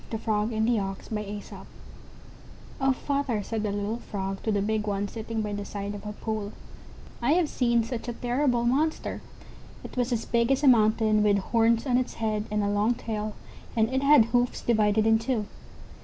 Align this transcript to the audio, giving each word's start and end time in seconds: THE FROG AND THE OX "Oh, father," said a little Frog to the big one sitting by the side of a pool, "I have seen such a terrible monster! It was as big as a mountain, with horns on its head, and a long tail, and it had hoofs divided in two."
THE 0.09 0.17
FROG 0.17 0.51
AND 0.51 0.67
THE 0.67 0.79
OX 0.79 1.11
"Oh, 2.81 2.91
father," 2.91 3.43
said 3.43 3.63
a 3.67 3.71
little 3.71 3.99
Frog 3.99 4.41
to 4.41 4.51
the 4.51 4.59
big 4.59 4.87
one 4.87 5.07
sitting 5.07 5.43
by 5.43 5.53
the 5.53 5.63
side 5.63 5.93
of 5.93 6.07
a 6.07 6.11
pool, 6.13 6.53
"I 7.21 7.33
have 7.33 7.47
seen 7.47 7.83
such 7.83 8.07
a 8.07 8.13
terrible 8.13 8.65
monster! 8.65 9.21
It 9.83 9.95
was 9.95 10.11
as 10.11 10.25
big 10.25 10.51
as 10.51 10.63
a 10.63 10.67
mountain, 10.67 11.21
with 11.21 11.37
horns 11.37 11.85
on 11.85 11.99
its 11.99 12.15
head, 12.15 12.45
and 12.49 12.63
a 12.63 12.67
long 12.71 12.95
tail, 12.95 13.35
and 13.77 13.93
it 13.93 14.01
had 14.01 14.25
hoofs 14.25 14.63
divided 14.63 15.05
in 15.05 15.19
two." 15.19 15.45